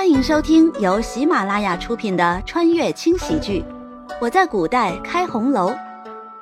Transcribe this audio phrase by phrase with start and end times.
[0.00, 3.62] 欢迎收听由喜马拉雅出品的穿越轻喜剧
[4.18, 5.70] 《我在古代开红楼》，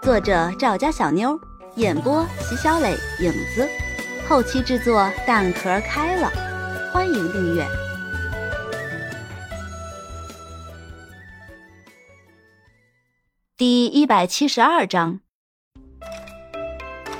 [0.00, 1.36] 作者赵家小妞，
[1.74, 3.68] 演播席小磊、影子，
[4.28, 6.30] 后期制作蛋壳开了。
[6.92, 7.66] 欢迎订阅。
[13.56, 15.18] 第一百七十二章，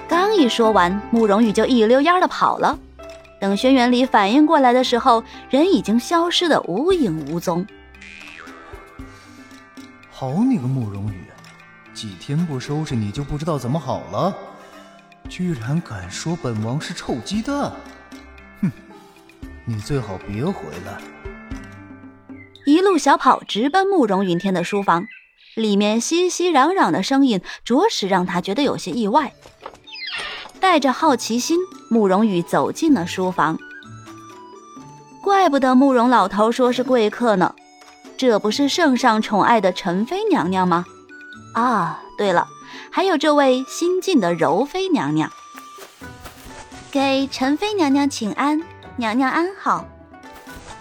[0.06, 2.78] 刚一说完，慕容羽就一溜烟的跑了。
[3.40, 7.66] 等轩辕离反应过来的时候，人已经消失的无影无踪。
[10.10, 11.24] 好你个慕容羽，
[11.94, 14.36] 几天不收拾你就不知道怎么好了，
[15.28, 17.72] 居然敢说本王是臭鸡蛋！
[18.60, 18.72] 哼，
[19.64, 21.00] 你最好别回来。
[22.66, 25.06] 一路小跑直奔慕容云天的书房，
[25.54, 29.32] 里面熙熙攘攘的声音，着实让他觉得有些意外。
[30.60, 31.58] 带着好奇心，
[31.88, 33.58] 慕容羽走进了书房。
[35.22, 37.54] 怪不得慕容老头说是贵客呢，
[38.16, 40.84] 这不是圣上宠爱的陈妃娘娘吗？
[41.54, 42.46] 啊，对了，
[42.90, 45.30] 还有这位新晋的柔妃娘娘。
[46.90, 48.62] 给陈妃娘娘请安，
[48.96, 49.84] 娘娘安好。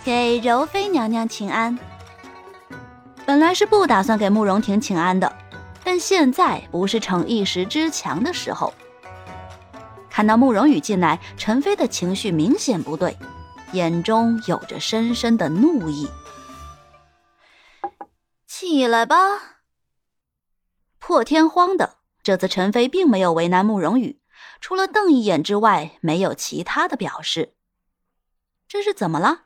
[0.04, 1.78] 给柔妃娘娘请安。
[3.26, 5.32] 本来是不打算给慕容婷请安的，
[5.84, 8.74] 但现在不是逞一时之强的时候。
[10.18, 13.16] 看到慕容羽进来，陈飞的情绪明显不对，
[13.74, 16.08] 眼中有着深深的怒意。
[18.48, 19.16] 起来吧！
[20.98, 24.20] 破天荒的，这次陈飞并没有为难慕容羽，
[24.60, 27.54] 除了瞪一眼之外，没有其他的表示。
[28.68, 29.42] 这是怎么了？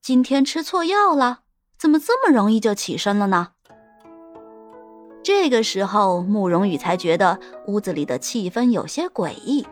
[0.00, 1.40] 今天吃错药了？
[1.76, 3.52] 怎么这么容易就起身了呢？
[5.22, 9.66] 这个时候，慕容羽才觉得屋子里的气氛有些诡异。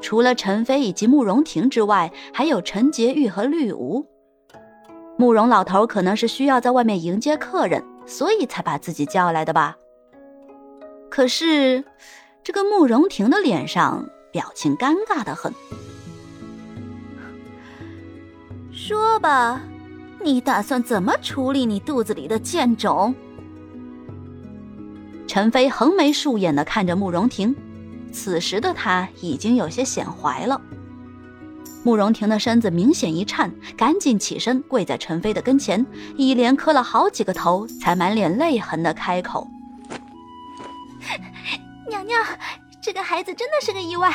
[0.00, 4.06] 除了陈飞以及慕容婷之外，还有陈洁玉和绿芜。
[5.18, 9.76] 慕容老头可能是需要在外面迎接客人，所以才把自己叫来的吧。
[11.10, 11.84] 可是，
[12.42, 15.52] 这个慕容婷的脸上表情尴尬的很。
[18.72, 19.60] 说吧，
[20.22, 23.14] 你打算怎么处理你肚子里的贱种？
[25.26, 27.54] 陈飞横眉竖眼的看着慕容婷。
[28.12, 30.60] 此时的他已经有些显怀了。
[31.82, 39.48] 慕容婷的身子明显一颤，赶紧起身跪在陈飞的跟前，一连磕了好几个头，才满脸泪痕的开口
[41.88, 42.22] ：“娘娘，
[42.82, 44.12] 这个孩子真的是个意外，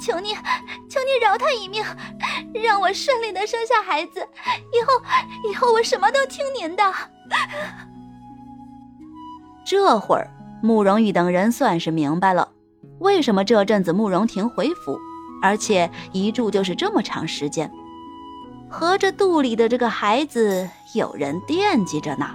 [0.00, 1.84] 求你，求你饶他一命，
[2.52, 4.26] 让我顺利的生下孩子，
[4.72, 4.92] 以后，
[5.48, 6.82] 以后我什么都听您的。”
[9.64, 10.28] 这会儿，
[10.60, 12.48] 慕容羽等人算是明白了。
[12.98, 14.98] 为什么这阵子慕容婷回府，
[15.42, 17.70] 而且一住就是这么长时间？
[18.68, 22.30] 合着肚里的这个孩子有人惦记着呢。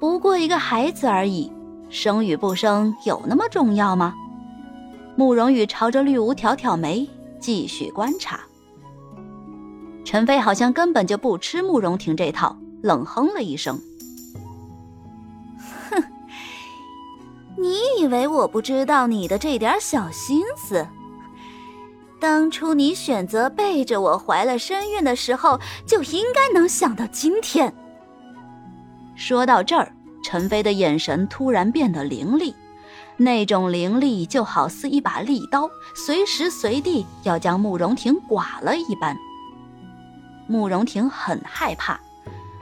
[0.00, 1.50] 不过一个孩子而已，
[1.88, 4.14] 生与不生有那么重要吗？
[5.16, 7.08] 慕容羽朝着绿芜挑挑眉，
[7.38, 8.40] 继续观察。
[10.04, 13.80] 陈飞好像根本就不吃慕容婷这套，冷哼了一声。
[17.58, 20.86] 你以为我不知道你的这点小心思？
[22.20, 27.72] 当初你选择背着我怀了身孕的时候，就应该能想到今天。
[29.14, 32.54] 说到这儿，陈飞的眼神突然变得凌厉，
[33.16, 39.16] 那种凌厉就好似一把利刀，随时随地要将慕容婷剐了一般。
[40.46, 41.98] 慕容婷很害怕，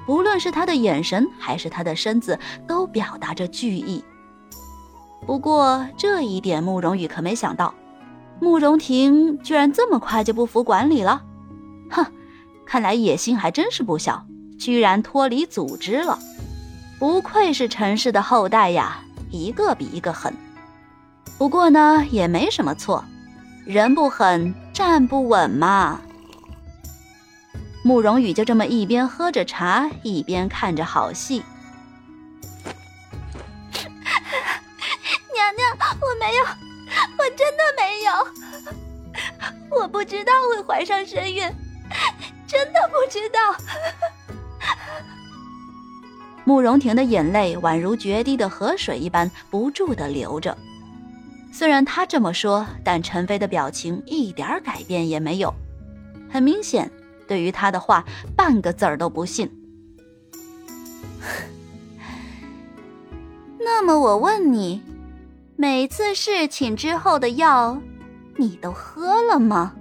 [0.06, 4.04] 不论是他的眼神还是他的身子，都表达着惧意。
[5.26, 7.74] 不过这一点，慕容羽可没想到，
[8.40, 11.22] 慕容婷居然这么快就不服管理了。
[11.90, 12.04] 哼，
[12.66, 14.24] 看来野心还真是不小，
[14.58, 16.18] 居然脱离组织了。
[16.98, 20.32] 不愧是陈氏的后代呀，一个比一个狠。
[21.38, 23.04] 不过呢，也没什么错，
[23.64, 26.00] 人不狠，站不稳嘛。
[27.82, 31.42] 慕容羽就这么一边喝着茶，一边看着好戏。
[36.24, 36.44] 没有，
[37.18, 38.10] 我真的没有，
[39.78, 41.42] 我不知道会怀上身孕，
[42.46, 43.38] 真的不知道。
[46.44, 50.56] 慕容婷的眼泪宛如决堤的河水一般不住的流着。
[51.52, 55.54] 虽然她这么说，但陈飞的表情一点改变也没有，
[56.30, 56.90] 很明显，
[57.28, 58.02] 对于他的话
[58.34, 59.50] 半个字儿都不信。
[63.60, 64.82] 那么我问你。
[65.56, 67.80] 每次侍寝之后的药，
[68.36, 69.72] 你都喝了吗？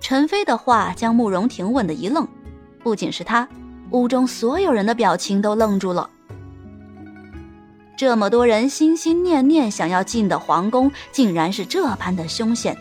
[0.00, 2.26] 陈飞的话将慕容婷问的一愣，
[2.84, 3.48] 不仅是他，
[3.90, 6.08] 屋中所有人的表情都愣住了。
[7.96, 12.76] 这么多人心心念念想要进的皇宫，竟然是这般的凶险，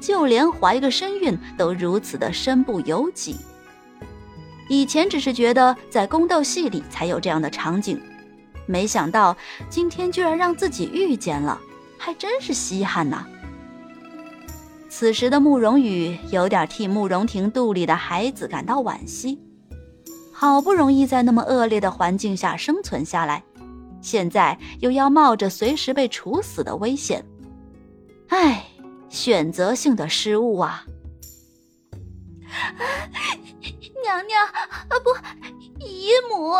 [0.00, 3.36] 就连怀个身孕都如此的身不由己。
[4.68, 8.00] 以前只是觉得在宫斗戏里才有这样的场景，
[8.72, 9.36] 没想到
[9.68, 11.60] 今天居然让自己遇见了，
[11.98, 13.26] 还真是稀罕呐。
[14.88, 19.38] 此时的慕容羽有点替慕容婷肚里的孩子感到惋惜，
[20.32, 23.42] 好不容易在那么恶劣的环境下生存下来。
[24.00, 27.24] 现在又要冒着随时被处死的危险，
[28.28, 28.64] 唉，
[29.10, 30.84] 选择性的失误啊！
[34.02, 35.10] 娘娘啊，不，
[35.78, 36.52] 姨母，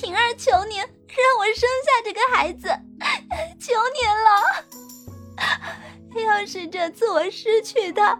[0.00, 0.88] 婷儿，求您让
[1.38, 2.68] 我生下这个孩子，
[3.60, 4.28] 求您了！
[6.26, 8.18] 要是这次我失去他，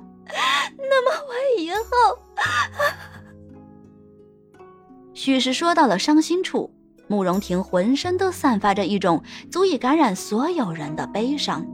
[0.77, 1.87] 那么我以后
[5.15, 6.71] 许是说到了伤心处。
[7.09, 11.67] 慕容婷浑身都散发着一种足以感染所有人的悲伤，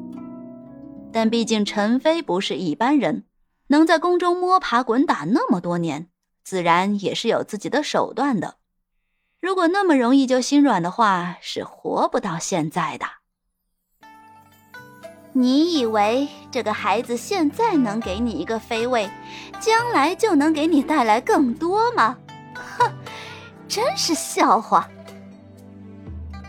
[1.13, 3.25] 但毕竟陈妃不是一般人，
[3.67, 6.11] 能在宫中摸爬滚打那么多年，
[6.45, 8.59] 自然也是有自己的手段的。
[9.41, 13.07] 如果那么容易就心软的话，是活不到现在的。
[15.33, 19.09] 你以为这个孩子现在能给你一个妃位，
[19.61, 22.17] 将来就能给你带来更多吗？
[22.55, 22.91] 哼，
[23.69, 24.89] 真是笑话！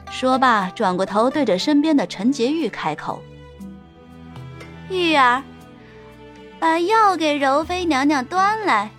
[0.09, 3.21] 说罢，转过头对着身边的陈洁玉开口
[4.89, 5.43] ：“玉儿，
[6.57, 8.89] 把药给柔妃娘娘端来，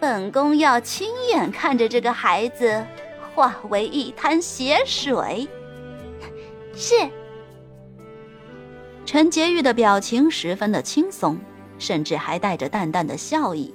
[0.00, 2.86] 本宫要亲眼看着这个孩子
[3.40, 5.48] 化为一滩血水。
[6.76, 6.94] ”是。
[9.06, 11.38] 陈洁玉的表情十分的轻松，
[11.78, 13.74] 甚至还带着淡淡的笑意，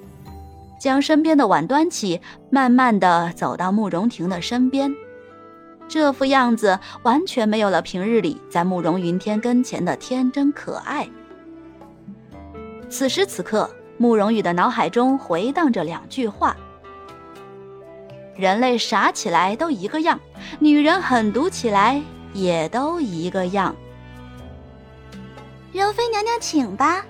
[0.80, 4.94] 将身边的碗端起，慢慢的走到慕容婷的身边。
[5.88, 11.08] 这副样子完全没有了平日里在慕容云天跟前的天真可爱。
[12.88, 16.56] 此时此刻，慕容羽的脑海中回荡着两句话：
[18.38, 20.18] 人类傻起来都一个样，
[20.58, 22.02] 女人狠毒起来
[22.32, 23.74] 也都一个样。
[25.72, 27.04] 柔妃娘娘，请吧，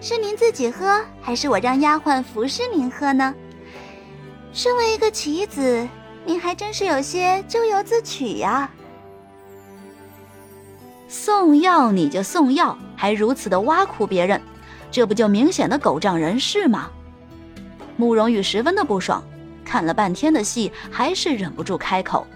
[0.00, 3.34] 是您自己喝，还是我让丫鬟服侍您喝呢？
[4.52, 5.88] 身为一个棋子。
[6.24, 8.70] 您还真是有些咎由自取呀！
[11.08, 14.40] 送药你就送药，还如此的挖苦别人，
[14.88, 16.88] 这不就明显的狗仗人势吗？
[17.96, 19.20] 慕容羽十分的不爽，
[19.72, 22.26] 看了半天的戏，还是忍不住开口：“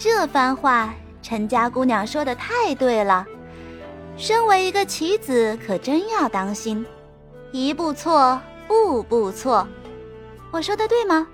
[0.00, 3.26] 这番话，陈家姑娘说的太对了。
[4.16, 6.86] 身为一个棋子，可真要当心，
[7.52, 9.68] 一步错，步步错。
[10.50, 11.28] 我说的对吗？”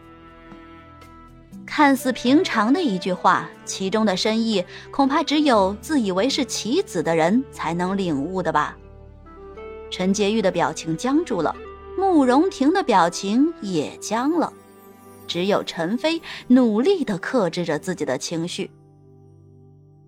[1.65, 8.77] 看似平常的一句话，其中的深意恐怕只有自以为是棋子的人才能领悟的吧。
[9.93, 11.55] 陈洁玉的表情僵住了，
[11.97, 14.53] 慕容婷的表情也僵了，
[15.27, 18.71] 只有陈飞努力的克制着自己的情绪。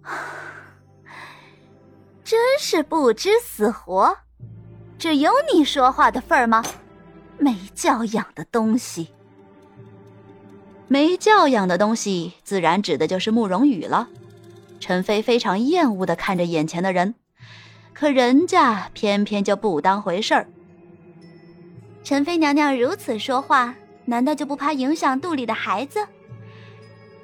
[2.25, 4.17] 真是不知死活，
[4.99, 6.65] 只有你说话的份儿吗？
[7.39, 9.09] 没教养的东西！
[10.89, 14.09] 没教养的东西，自然指的就是慕容羽了。
[14.81, 17.15] 陈飞非常厌恶的看着眼前的人，
[17.93, 20.49] 可人家偏偏就不当回事儿。
[22.07, 26.07] 陈妃娘娘如此说话，难道就不怕影响肚里的孩子？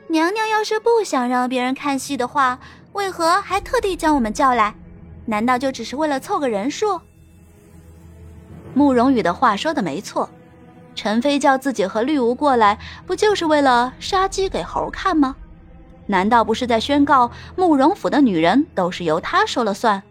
[0.08, 2.58] 娘娘要是不想让别人看戏的话，
[2.92, 4.74] 为何还特地将我们叫来？
[5.26, 7.00] 难道就只是为了凑个人数？
[8.74, 10.28] 慕容羽的话说的没错。
[10.96, 15.36] 陈妃叫自己和绿芜过来，不就是为了杀鸡给猴看吗？
[16.06, 20.02] 难道不是在宣告慕容府的女人都是由他说了算？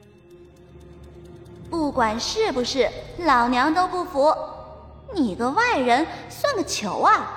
[1.70, 4.34] 不管是不是，老娘都不服！
[5.14, 7.28] 你个外人，算个球啊！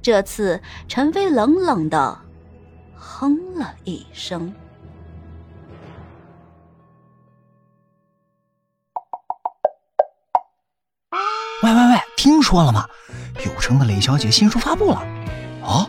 [0.00, 2.18] 这次，陈飞冷冷的
[2.96, 4.54] 哼了一声。
[11.62, 12.86] 喂喂喂，听说了吗？
[13.44, 14.96] 有声的雷小姐新书发布了。
[15.62, 15.88] 啊，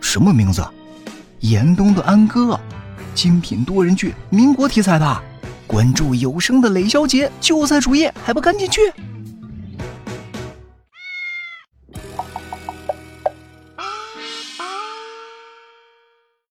[0.00, 0.64] 什么名字？
[1.40, 2.58] 严冬的安哥，
[3.14, 5.22] 精品多人剧，民国题材的。
[5.66, 8.80] 关注有声的雷小姐就在主页，还不赶紧去？